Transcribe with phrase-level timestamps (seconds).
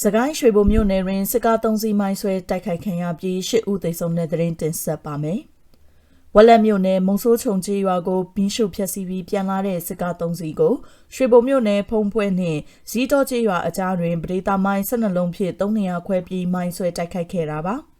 [0.00, 5.40] စကိုင်းရွှေဘုံမြို့နယ်တွင်စစ်ကားသုံးစီးမိုင်းဆွဲတိုက်ခိုက်ခံရပြီးရှစ်ဦးသေဆုံးတဲ့တဲ့ရင်တင်ဆက်ပါမယ်။
[6.34, 10.74] ဝက်လက်မြို့နယ်မုံဆိုးချုံကြီးရွာကိုဘင်းရှုဖျက်ဆီးပြီးပြန်လာတဲ့စစ်ကားသုံးစီးကို
[11.14, 17.76] ရွှေဘုံမြို့နယ်ဖုံဖွဲနှင့်ဇီးတော်ကြီးရွာအကြားတွင်ပရိသမိုင်း12လုံးဖြင့်300ခွဲပြီးမိုင်းဆွဲတိုက်ခိုက်ခဲ့တာပါ။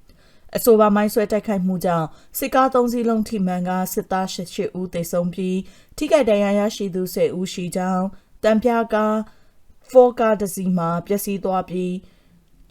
[0.56, 5.58] အဆိုပါမိုင်းဆွဲတိုက်ခိုက်မှုကြောင့်စစ်ကားသုံးစီးလုံးထိမှန်ကစစ်သား၈ဦးသေဆုံးပြီး
[5.96, 8.04] ထိခိုက်ဒဏ်ရာရရှိသူ10ဦးရှိကြောင်း
[8.44, 9.16] တံပြားကား
[9.92, 11.94] ဖော်ကားတစီမှာပျက်စီးသွားပြီး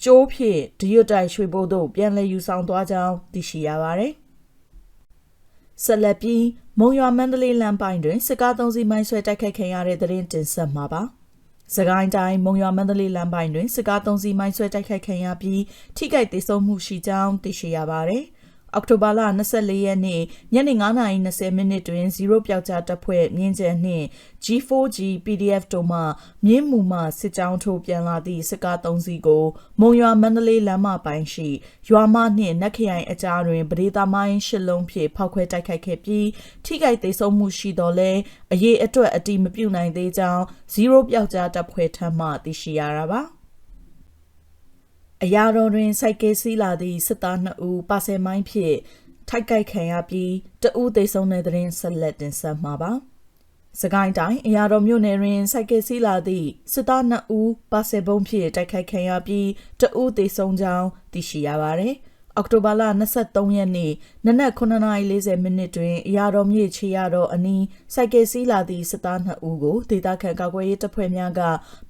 [0.03, 4.13] ကျိုးဖြင့်ဒီရွတ်တိုက်ရွှေဘိုးတို့ပြန်လည်ယူဆောင်သွားကြောင်းသိရှိရပါတယ်။
[5.83, 6.45] ဆက်လက်ပြီး
[6.79, 11.01] မုံရွာမန္တလေးလမ်းပိုင်းတွင်စစ်ကားသုံးစီးမိုင်းဆွဲတိုက်ခိုက်ခံရတဲ့တဲ့ရင်တင်ဆက်မှာပါ။
[11.75, 15.61] စကိုင်းတိုင်းမုံရွာမန္တလေးလမ်းပိုင်းတွင်စစ်ကားသုံးစီးမိုင်းဆွဲတိုက်ခိုက်ခံရပြီး
[15.97, 18.23] ထိခိုက်ဒေဆုံးမှုရှိကြောင်းသိရှိရပါတယ်။
[18.73, 19.21] အောက်တိုဘာလ
[19.53, 20.21] 24ရက်နေ့
[20.53, 20.73] ညနေ
[21.13, 24.05] 9:20မိနစ်တွင်0ပျောက်ကြားတပ်ဖွဲ့မြင်းကျန်နှင့်
[24.45, 25.99] G4G PDF တို့မှ
[26.45, 29.45] မြင်းမူမှစစ်ကြောင်းထိုးပြန်လာသည့်စစ်ကား3စီးကို
[29.79, 31.49] မုံရွာမန္တလေးလမ်းမပိုင်းရှိ
[31.89, 36.27] ရွာမနှင့်နက်ခရိုင်အကြားတွင်ပဒေသမိုင်းရှစ်လုံးဖြင့်ဖောက်ခွဲတိုက်ခိုက်ခဲ့ပြီး
[36.65, 38.11] ထိခိုက်ဒေဆုံးမှုရှိတော်လဲ
[38.53, 43.21] အရေးအတွက်အတိမပြုနိုင်သေးကြောင်း0ပျောက်ကြားတပ်ဖွဲ့ထံမှသိရှိရတာပါ။
[45.25, 48.77] အရာတော်တွင်စိုက်ကဲစီးလာသည့်စစ်သား2ဦးပါဆယ်မိုင်းဖြင့်
[49.29, 52.91] ထိုက်ကိုက်ခံရပြီးတဦးသေဆုံးတဲ့တွင်ဆက်လက်တင်ဆက်မှာပါ
[53.81, 59.47] စကိုင်းတိုင်းအရာတော်မြို့နယ်တွင်စိုက်ကဲစီးလာသည့်စစ်သား2ဦးပါဆယ်ဘုံဖြင့်တိုက်ခိုက်ခံရပြီး
[59.81, 61.95] တဦးသေဆုံးကြောင်းသိရှိရပါသည်။
[62.37, 62.83] အောက်တိုဘာလ
[63.17, 63.91] 23ရက်နေ့
[64.25, 71.41] နနက်9:40မိနစ်တွင်အရာတော်မြေချေရတော်အနီးစိုက်ကယ်စီးလာသည့်စစ်သား2ဦးကိုဒေသခံကာကွယ်ရေးတပ်ဖွဲ့များက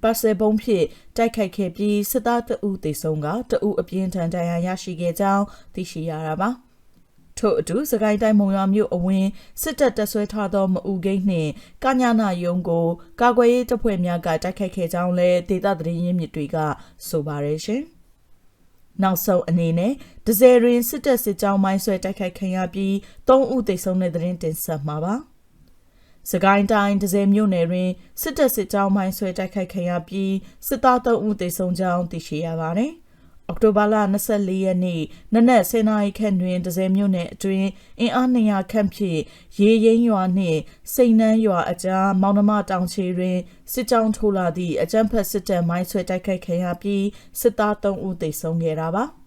[0.01, 0.85] ပါဆယ်ဘုံဖြင့်
[1.17, 5.43] တိုက်ခိုက်ခဲ့ပြီးစစ်သား2ဦးသေဆုံးက2ဦးအပြင်းထန်ဒဏ်ရာရရှိခဲ့ကြောင်း
[5.75, 6.49] သိရှိရတာပါ
[7.37, 9.29] ထို့အတူစကိုင်းတိုင်းမုံရွာမြို့အဝင်း
[9.61, 11.51] စစ်တပ်တပ်ဆွဲထားသောမအူဂိတ်နှင့်
[11.83, 12.87] ကညာနာယုံကို
[13.21, 16.57] ကာကွယ်ရေးတပ်ဖွဲ့များကတိုက်ခိုက်ခဲ့ကြောင်းလည်းဒေသသတင်းရင်းမြစ်တွေက
[17.07, 17.83] ဆိုပါရရှင်။
[19.03, 19.93] နောက်ဆုံးအနေနဲ့
[20.27, 22.93] ဒဇယ်ရင်စစ်တပ်စစ်ကြောင်းမိုင်းဆွဲတိုက်ခိုက်ခံရပြီး
[23.27, 25.15] ၃ဦးသေဆုံးတဲ့တဲ့ရင်တင်ဆက်မှာပါ
[26.31, 27.89] စကိုင်းတိုင်းဒဇယ်မြို့နယ်တွင်
[28.21, 30.33] စစ်တပ်စစ်ကြောင်းမိုင်းဆွဲတိုက်ခိုက်ခံရပြီး
[30.67, 32.91] စစ်သား၃ဦးသေဆုံးကြောင်းသိရှိရပါတယ်
[33.51, 33.95] အောက်တိုဘာလ
[34.31, 35.01] 24ရက်နေ့
[35.33, 37.69] နနက်10:00နာရီခန့်တွင်ဒဇယ်မြို့နယ်အတွင်း
[37.99, 39.19] အင်အား200ခန့်ဖြင့်
[39.59, 40.59] ရေရင်းရွာနှင့်
[40.93, 43.37] စိန်နှန်းရွာအကြားမောင်နှမတောင်ချေတွင်
[43.71, 47.05] စစ်ကြောင်းထိုးလာသည့်အကြမ်းဖက်စစ်တပ်မိုင်းဆွဲတိုက်ခိုက်ခံရပြီး
[47.39, 49.05] စစ်သား3ဦးသေဆုံးခဲ့တာပါ။